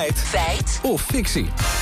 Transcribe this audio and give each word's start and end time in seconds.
Feit. 0.00 0.18
Feit. 0.18 0.80
Of 0.82 1.02
fictie. 1.02 1.79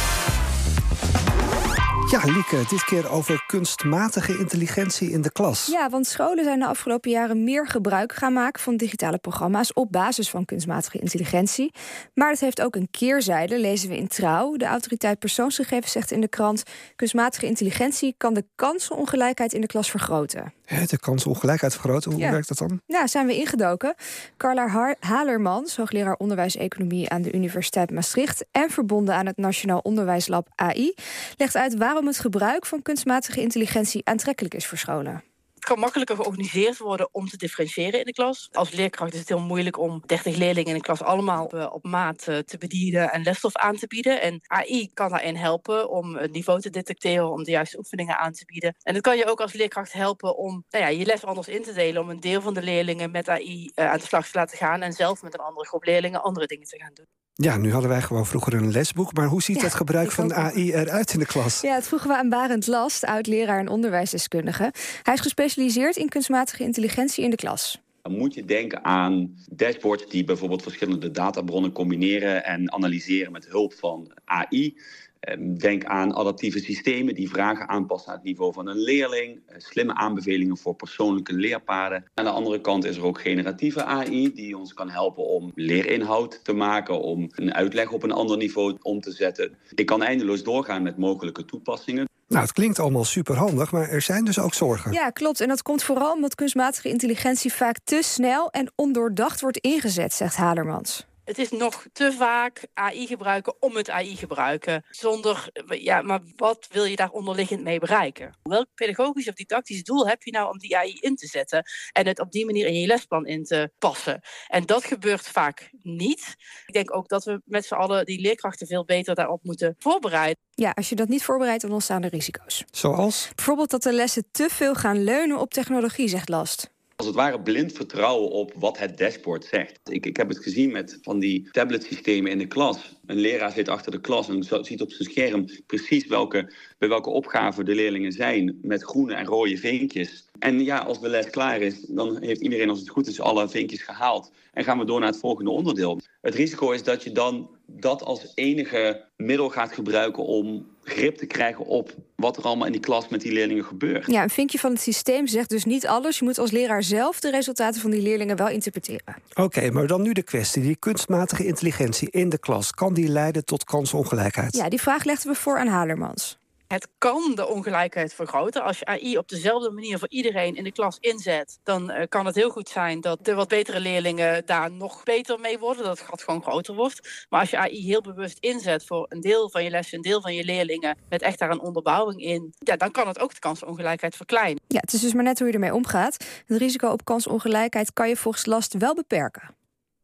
Ja, 2.11 2.21
Lieke, 2.25 2.65
dit 2.69 2.85
keer 2.85 3.11
over 3.11 3.45
kunstmatige 3.47 4.39
intelligentie 4.39 5.11
in 5.11 5.23
de 5.23 5.33
klas. 5.33 5.67
Ja, 5.67 5.91
want 5.91 6.07
scholen 6.07 6.45
zijn 6.45 6.59
de 6.59 6.67
afgelopen 6.67 7.11
jaren 7.11 7.45
meer 7.45 7.67
gebruik 7.67 8.13
gaan 8.13 8.33
maken 8.33 8.63
van 8.63 8.77
digitale 8.77 9.19
programma's 9.19 9.73
op 9.75 9.93
basis 9.93 10.31
van 10.31 10.45
kunstmatige 10.45 10.99
intelligentie. 10.99 11.73
Maar 12.15 12.31
het 12.31 12.41
heeft 12.41 12.61
ook 12.63 12.75
een 12.77 12.89
keerzijde, 12.91 13.59
lezen 13.59 13.89
we 13.89 13.97
in 13.97 14.09
Trouw. 14.09 14.57
De 14.57 14.65
autoriteit 14.65 15.19
persoonsgegevens 15.19 15.93
zegt 15.93 16.11
in 16.11 16.21
de 16.21 16.29
krant: 16.29 16.63
kunstmatige 16.97 17.47
intelligentie 17.47 18.15
kan 18.17 18.35
de 18.35 18.45
kansenongelijkheid 18.55 19.53
in 19.53 19.61
de 19.61 19.67
klas 19.67 19.91
vergroten. 19.91 20.53
De 20.89 20.99
kansongelijkheid 21.01 21.73
vergroten, 21.73 22.11
hoe 22.13 22.21
Ja. 22.21 22.31
werkt 22.31 22.49
dat 22.49 22.59
dan? 22.59 22.81
Ja, 22.87 23.07
zijn 23.07 23.27
we 23.27 23.37
ingedoken. 23.37 23.95
Carla 24.37 24.69
Har- 24.69 24.97
Halermans, 25.01 25.77
hoogleraar 25.77 26.15
onderwijs-economie 26.17 27.09
aan 27.09 27.23
de 27.23 27.33
Universiteit 27.33 27.91
Maastricht 27.91 28.45
en 28.51 28.71
verbonden 28.71 29.15
aan 29.15 29.27
het 29.27 29.37
Nationaal 29.37 29.79
Onderwijslab 29.79 30.49
AI, 30.55 30.95
legt 31.37 31.57
uit 31.57 31.77
waarom 31.77 31.98
het 32.07 32.19
gebruik 32.19 32.67
van 32.67 32.83
kunstmatige 32.83 33.41
intelligentie 33.41 34.05
aantrekkelijk 34.05 34.55
is 34.55 34.67
voor 34.67 34.79
scholen. 34.79 35.23
Het 35.59 35.67
kan 35.67 35.79
makkelijker 35.79 36.17
georganiseerd 36.17 36.79
worden 36.79 37.09
om 37.13 37.29
te 37.29 37.37
differentiëren 37.37 37.99
in 37.99 38.05
de 38.05 38.13
klas. 38.13 38.49
Als 38.53 38.71
leerkracht 38.71 39.13
is 39.13 39.19
het 39.19 39.29
heel 39.29 39.41
moeilijk 39.41 39.79
om 39.79 40.03
30 40.07 40.37
leerlingen 40.37 40.69
in 40.69 40.75
een 40.75 40.81
klas 40.81 41.03
allemaal 41.03 41.45
op, 41.45 41.55
eh, 41.55 41.91
maat 41.91 42.29
eh, 42.29 42.39
te 42.39 42.59
bedienen 42.59 43.11
en 43.13 43.23
lesstof 43.23 43.57
aan 43.57 43.77
te 43.77 43.87
bieden. 43.87 44.21
En 44.21 44.41
AI 44.47 44.91
kan 44.95 45.11
daarin 45.11 45.37
helpen 45.37 45.91
om 45.91 46.17
het 46.17 46.33
niveau 46.33 46.61
te 46.61 46.71
detecteren, 46.71 47.31
om 47.31 47.45
de 47.45 47.51
juiste 47.51 47.79
oefeningen 47.79 48.19
aan 48.19 48.33
te 48.33 48.45
bieden. 48.45 48.75
En 48.83 48.95
het 48.95 49.03
kan 49.03 49.17
je 49.17 49.31
ook 49.31 49.41
als 49.41 49.53
leerkracht 49.53 49.93
helpen 49.93 50.37
om 50.37 50.65
nou 50.71 50.85
ja, 50.85 50.91
je 50.91 51.07
les 51.07 51.25
anders 51.25 51.49
in 51.49 51.63
te 51.63 51.73
delen, 51.73 52.03
om 52.03 52.11
een 52.11 52.21
deel 52.21 52.41
van 52.41 52.55
de 52.55 52.63
leerlingen 52.63 53.11
met 53.11 53.29
AI 53.29 53.71
eh, 53.75 53.91
aan 53.91 53.99
de 53.99 54.05
slag 54.05 54.29
te 54.29 54.39
laten 54.39 54.59
gaan 54.59 54.83
en 54.83 54.93
zelf 54.93 55.23
met 55.23 55.35
een 55.35 55.41
andere 55.41 55.67
groep 55.67 55.85
leerlingen 55.85 56.23
andere 56.23 56.47
dingen 56.47 56.67
te 56.67 56.79
gaan 56.79 56.95
doen. 56.95 57.18
Ja, 57.43 57.57
nu 57.57 57.73
hadden 57.73 57.91
wij 57.91 58.03
gewoon 58.03 58.27
vroeger 58.27 58.55
een 58.55 58.71
lesboek, 58.71 59.13
maar 59.13 59.27
hoe 59.27 59.43
ziet 59.43 59.57
Ja, 59.57 59.63
het 59.63 59.75
gebruik 59.75 60.07
ik 60.07 60.13
van. 60.13 60.35
AI 60.35 60.73
eruit 60.73 61.13
in 61.13 61.19
de 61.19 61.27
klas? 61.27 61.61
Ja, 61.61 61.75
het 61.75 61.87
vroegen 61.87 62.09
we 62.09 62.17
aan 62.17 62.29
Barend 62.29 62.67
Last, 62.67 63.05
oud-leraar 63.05 63.59
en 63.59 63.69
onderwijsdeskundige. 63.69 64.73
Hij 65.03 65.15
is 65.15 65.21
gespecialiseerd 65.21 65.97
in 65.97 66.09
kunstmatige 66.09 66.63
intelligentie 66.63 67.25
in 67.25 67.31
de 67.31 67.37
klas. 67.37 67.81
Dan 68.03 68.13
moet 68.13 68.35
je 68.35 68.45
denken 68.45 68.85
aan 68.85 69.37
dashboards 69.51 70.09
die 70.09 70.25
bijvoorbeeld 70.25 70.63
verschillende 70.63 71.11
databronnen 71.11 71.73
combineren 71.73 72.45
en 72.45 72.73
analyseren 72.73 73.33
met 73.33 73.47
hulp 73.49 73.75
van 73.75 74.13
AI. 74.25 74.77
Ehm, 75.21 75.55
Denk 75.55 75.85
aan 75.85 76.15
adaptieve 76.15 76.59
systemen 76.59 77.15
die 77.15 77.29
vragen 77.29 77.69
aanpassen 77.69 78.11
aan 78.11 78.17
het 78.17 78.25
niveau 78.25 78.53
van 78.53 78.67
een 78.69 78.77
leerling. 78.79 79.41
eh, 79.47 79.55
Slimme 79.59 79.95
aanbevelingen 79.95 80.57
voor 80.57 80.75
persoonlijke 80.75 81.33
leerpaden. 81.33 82.05
Aan 82.15 82.25
de 82.25 82.31
andere 82.31 82.61
kant 82.61 82.85
is 82.85 82.97
er 82.97 83.05
ook 83.05 83.21
generatieve 83.21 83.85
AI 83.85 84.33
die 84.35 84.57
ons 84.59 84.75
kan 84.75 84.91
helpen 84.91 85.25
om 85.25 85.53
leerinhoud 85.55 86.45
te 86.45 86.53
maken, 86.53 87.01
om 87.01 87.29
een 87.31 87.55
uitleg 87.55 87.91
op 87.91 88.03
een 88.03 88.13
ander 88.13 88.37
niveau 88.37 88.77
om 88.83 89.01
te 89.01 89.11
zetten. 89.11 89.57
Ik 89.75 89.87
kan 89.87 90.03
eindeloos 90.03 90.43
doorgaan 90.43 90.83
met 90.83 90.97
mogelijke 90.99 91.45
toepassingen. 91.45 92.07
Nou, 92.29 92.43
het 92.43 92.53
klinkt 92.53 92.79
allemaal 92.79 93.05
superhandig, 93.05 93.73
maar 93.73 93.89
er 93.89 94.03
zijn 94.03 94.25
dus 94.25 94.39
ook 94.39 94.55
zorgen. 94.55 94.93
Ja, 94.93 95.11
klopt. 95.11 95.41
En 95.41 95.49
dat 95.49 95.63
komt 95.63 95.83
vooral 95.83 96.13
omdat 96.13 96.35
kunstmatige 96.35 96.89
intelligentie 96.89 97.53
vaak 97.53 97.77
te 97.85 98.01
snel 98.03 98.51
en 98.51 98.73
ondoordacht 98.75 99.41
wordt 99.41 99.59
ingezet, 99.59 100.13
zegt 100.13 100.37
Halermans. 100.37 101.07
Het 101.29 101.39
is 101.39 101.51
nog 101.51 101.87
te 101.93 102.13
vaak 102.13 102.67
AI 102.75 103.07
gebruiken 103.07 103.63
om 103.63 103.77
het 103.77 103.91
AI 103.91 104.17
gebruiken. 104.17 104.85
Zonder, 104.91 105.51
ja, 105.67 106.03
maar 106.03 106.21
wat 106.37 106.69
wil 106.71 106.85
je 106.85 106.97
daar 106.97 107.11
onderliggend 107.11 107.63
mee 107.63 107.79
bereiken? 107.79 108.39
Welk 108.43 108.67
pedagogisch 108.75 109.29
of 109.29 109.35
didactisch 109.35 109.85
doel 109.85 110.09
heb 110.09 110.23
je 110.23 110.31
nou 110.31 110.51
om 110.51 110.59
die 110.59 110.77
AI 110.77 110.97
in 111.01 111.17
te 111.17 111.27
zetten? 111.27 111.65
En 111.93 112.07
het 112.07 112.21
op 112.21 112.33
die 112.33 112.45
manier 112.45 112.67
in 112.67 112.81
je 112.81 112.87
lesplan 112.87 113.27
in 113.27 113.45
te 113.45 113.73
passen? 113.79 114.21
En 114.47 114.67
dat 114.67 114.85
gebeurt 114.85 115.29
vaak 115.29 115.71
niet. 115.83 116.37
Ik 116.67 116.75
denk 116.75 116.97
ook 116.97 117.09
dat 117.09 117.25
we 117.25 117.41
met 117.45 117.67
z'n 117.67 117.75
allen 117.75 118.05
die 118.05 118.21
leerkrachten 118.21 118.67
veel 118.67 118.85
beter 118.85 119.15
daarop 119.15 119.45
moeten 119.45 119.75
voorbereiden. 119.79 120.43
Ja, 120.51 120.71
als 120.71 120.89
je 120.89 120.95
dat 120.95 121.09
niet 121.09 121.25
voorbereidt, 121.25 121.63
dan 121.63 121.73
ontstaan 121.73 122.03
er 122.03 122.11
risico's. 122.11 122.65
Zoals? 122.71 123.29
Bijvoorbeeld 123.35 123.71
dat 123.71 123.83
de 123.83 123.93
lessen 123.93 124.29
te 124.31 124.49
veel 124.51 124.75
gaan 124.75 125.05
leunen 125.05 125.39
op 125.39 125.51
technologie, 125.51 126.09
zegt 126.09 126.29
Last. 126.29 126.77
Het 127.09 127.17
ware 127.17 127.41
blind 127.43 127.73
vertrouwen 127.73 128.31
op 128.31 128.53
wat 128.57 128.79
het 128.79 128.99
dashboard 128.99 129.45
zegt. 129.45 129.81
Ik, 129.91 130.07
ik 130.07 130.17
heb 130.17 130.29
het 130.29 130.39
gezien 130.39 130.73
met 130.73 130.99
van 131.03 131.19
die 131.19 131.51
tabletsystemen 131.51 132.31
in 132.31 132.39
de 132.39 132.47
klas. 132.47 132.97
Een 133.07 133.19
leraar 133.19 133.53
zit 133.53 133.69
achter 133.69 133.93
de 133.93 134.01
klas 134.01 134.29
en 134.29 134.65
ziet 134.65 134.81
op 134.81 134.91
zijn 134.91 135.11
scherm 135.11 135.45
precies 135.67 136.07
welke, 136.07 136.53
bij 136.79 136.89
welke 136.89 137.11
opgave 137.11 137.65
de 137.65 137.75
leerlingen 137.75 138.13
zijn. 138.13 138.59
Met 138.63 138.85
groene 138.85 139.15
en 139.15 139.25
rode 139.25 139.57
vinkjes. 139.57 140.28
En 140.39 140.65
ja, 140.65 140.79
als 140.79 141.01
de 141.01 141.09
les 141.09 141.31
klaar 141.31 141.61
is, 141.61 141.81
dan 141.81 142.23
heeft 142.23 142.41
iedereen 142.41 142.69
als 142.69 142.79
het 142.79 142.89
goed 142.89 143.07
is 143.07 143.21
alle 143.21 143.49
vinkjes 143.49 143.83
gehaald. 143.83 144.31
En 144.53 144.65
gaan 144.65 144.79
we 144.79 144.85
door 144.85 145.01
naar 145.01 145.09
het 145.09 145.19
volgende 145.19 145.51
onderdeel. 145.51 146.01
Het 146.21 146.35
risico 146.35 146.71
is 146.71 146.83
dat 146.83 147.03
je 147.03 147.13
dan 147.13 147.51
dat 147.67 148.03
als 148.03 148.33
enige 148.35 149.05
middel 149.17 149.49
gaat 149.49 149.73
gebruiken 149.73 150.25
om 150.25 150.67
grip 150.85 151.17
te 151.17 151.27
krijgen 151.27 151.65
op 151.65 151.95
wat 152.17 152.37
er 152.37 152.43
allemaal 152.43 152.67
in 152.67 152.73
die 152.73 152.81
klas 152.81 153.09
met 153.09 153.21
die 153.21 153.33
leerlingen 153.33 153.65
gebeurt. 153.65 154.07
Ja, 154.07 154.23
een 154.23 154.31
vinkje 154.31 154.59
van 154.59 154.73
het 154.73 154.81
systeem 154.81 155.27
zegt 155.27 155.51
dus 155.51 155.65
niet 155.65 155.87
alles. 155.87 156.19
Je 156.19 156.25
moet 156.25 156.39
als 156.39 156.51
leraar 156.51 156.83
zelf 156.83 157.21
de 157.21 157.31
resultaten 157.31 157.81
van 157.81 157.91
die 157.91 158.03
leerlingen 158.03 158.37
wel 158.37 158.49
interpreteren. 158.49 159.17
Oké, 159.35 159.71
maar 159.71 159.87
dan 159.87 160.03
nu 160.03 160.13
de 160.13 160.23
kwestie. 160.23 160.63
Die 160.63 160.77
kunstmatige 160.77 161.47
intelligentie 161.47 162.11
in 162.11 162.29
de 162.29 162.39
klas, 162.39 162.73
kan 162.73 162.95
die 162.95 163.09
leiden 163.09 163.45
tot 163.45 163.65
kansongelijkheid? 163.65 164.57
Ja, 164.57 164.69
die 164.69 164.81
vraag 164.81 165.05
legden 165.05 165.33
we 165.33 165.39
voor 165.39 165.59
aan 165.59 165.67
Halermans. 165.67 166.38
Het 166.69 166.89
kan 166.99 167.33
de 167.35 167.47
ongelijkheid 167.47 168.15
vergroten. 168.15 168.63
Als 168.63 168.79
je 168.79 168.85
AI 168.85 169.19
op 169.19 169.29
dezelfde 169.29 169.71
manier 169.71 169.99
voor 169.99 170.09
iedereen 170.09 170.55
in 170.55 170.65
de 170.65 170.73
klas 170.73 170.97
inzet, 171.01 171.59
dan 171.63 171.91
eh, 171.91 172.09
kan 172.09 172.27
het 172.27 172.35
heel 172.35 172.51
goed 172.51 172.69
zijn 172.69 173.01
dat 173.01 173.25
de 173.25 173.35
wat 173.35 173.49
betere 173.49 173.81
leerlingen 173.81 174.47
daar 174.47 174.71
nog 174.71 175.03
beter 175.03 175.41
mee 175.41 175.59
worden, 175.59 175.85
dat 175.85 175.99
het 175.99 176.09
gat 176.09 176.23
gewoon 176.23 176.43
groter 176.43 176.75
wordt. 176.75 177.27
Maar 177.29 177.41
als 177.41 177.51
je 177.51 177.57
AI 177.57 177.85
heel 177.85 178.01
bewust 178.01 178.39
inzet 178.39 178.85
voor 178.87 179.07
een 179.09 179.21
deel 179.21 179.51
van 179.51 179.65
je 179.65 179.71
lessen, 179.71 179.97
een 179.97 180.03
deel 180.03 180.21
van 180.21 180.35
je 180.35 180.45
leerlingen, 180.45 180.97
met 181.09 181.23
echt 181.23 181.39
daar 181.39 181.51
een 181.51 181.61
onderbouwing 181.61 182.21
in, 182.21 182.55
ja, 182.59 182.77
dan 182.77 182.91
kan 182.91 183.09
het 183.09 183.19
ook 183.19 183.35
de 183.35 183.41
kansenongelijkheid 183.41 184.17
verkleinen. 184.17 184.63
Ja, 184.67 184.81
het 184.81 184.93
is 184.93 185.01
dus 185.01 185.15
maar 185.15 185.25
net 185.25 185.39
hoe 185.39 185.49
je 185.49 185.55
ermee 185.55 185.75
omgaat. 185.75 186.25
Het 186.47 186.59
risico 186.59 186.91
op 186.91 187.05
kansongelijkheid 187.05 187.93
kan 187.93 188.09
je 188.09 188.17
volgens 188.17 188.47
Last 188.47 188.75
wel 188.75 188.95
beperken. 188.95 189.57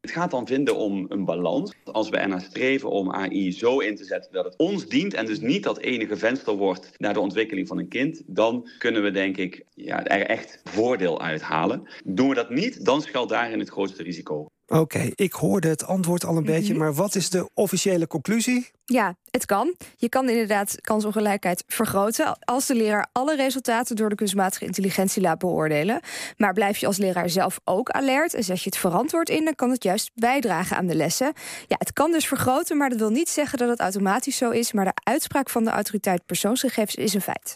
Het 0.05 0.13
gaat 0.13 0.31
dan 0.31 0.47
vinden 0.47 0.75
om 0.75 1.05
een 1.09 1.25
balans. 1.25 1.73
Als 1.83 2.09
we 2.09 2.17
ernaar 2.17 2.41
streven 2.41 2.89
om 2.89 3.11
AI 3.11 3.51
zo 3.51 3.79
in 3.79 3.95
te 3.95 4.03
zetten 4.03 4.31
dat 4.31 4.45
het 4.45 4.57
ons 4.57 4.87
dient 4.87 5.13
en 5.13 5.25
dus 5.25 5.39
niet 5.39 5.63
dat 5.63 5.79
enige 5.79 6.17
venster 6.17 6.55
wordt 6.55 6.91
naar 6.97 7.13
de 7.13 7.19
ontwikkeling 7.19 7.67
van 7.67 7.79
een 7.79 7.87
kind, 7.87 8.21
dan 8.25 8.69
kunnen 8.77 9.03
we 9.03 9.11
denk 9.11 9.37
ik 9.37 9.65
ja, 9.73 10.05
er 10.05 10.25
echt 10.25 10.61
voordeel 10.63 11.21
uit 11.21 11.41
halen. 11.41 11.87
Doen 12.03 12.29
we 12.29 12.35
dat 12.35 12.49
niet, 12.49 12.85
dan 12.85 13.01
schuilt 13.01 13.29
daarin 13.29 13.59
het 13.59 13.69
grootste 13.69 14.03
risico. 14.03 14.47
Oké, 14.67 15.11
ik 15.15 15.33
hoorde 15.33 15.67
het 15.67 15.85
antwoord 15.85 16.25
al 16.25 16.37
een 16.37 16.43
beetje, 16.43 16.75
maar 16.75 16.93
wat 16.93 17.15
is 17.15 17.29
de 17.29 17.49
officiële 17.53 18.07
conclusie? 18.07 18.69
Ja, 18.85 19.15
het 19.29 19.45
kan. 19.45 19.75
Je 19.95 20.09
kan 20.09 20.29
inderdaad 20.29 20.81
kansongelijkheid 20.81 21.63
vergroten 21.67 22.37
als 22.39 22.65
de 22.65 22.75
leraar 22.75 23.07
alle 23.11 23.35
resultaten 23.35 23.95
door 23.95 24.09
de 24.09 24.15
kunstmatige 24.15 24.65
intelligentie 24.65 25.21
laat 25.21 25.39
beoordelen. 25.39 25.99
Maar 26.37 26.53
blijf 26.53 26.77
je 26.77 26.85
als 26.87 26.97
leraar 26.97 27.29
zelf 27.29 27.59
ook 27.63 27.89
alert 27.89 28.33
en 28.33 28.43
zet 28.43 28.61
je 28.61 28.69
het 28.69 28.77
verantwoord 28.77 29.29
in, 29.29 29.45
dan 29.45 29.55
kan 29.55 29.69
het 29.69 29.83
juist 29.83 30.11
bijdragen 30.15 30.77
aan 30.77 30.87
de 30.87 30.95
lessen. 30.95 31.33
Ja, 31.67 31.75
het 31.79 31.93
kan 31.93 32.11
dus 32.11 32.27
vergroten, 32.27 32.77
maar 32.77 32.89
dat 32.89 32.99
wil 32.99 33.09
niet 33.09 33.29
zeggen 33.29 33.57
dat 33.57 33.69
het 33.69 33.79
automatisch 33.79 34.37
zo 34.37 34.49
is. 34.49 34.71
Maar 34.71 34.85
de 34.85 35.01
uitspraak 35.03 35.49
van 35.49 35.63
de 35.63 35.69
autoriteit 35.69 36.25
persoonsgegevens 36.25 36.95
is 36.95 37.13
een 37.13 37.21
feit. 37.21 37.53